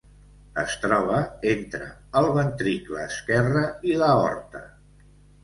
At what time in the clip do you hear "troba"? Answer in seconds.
0.85-1.19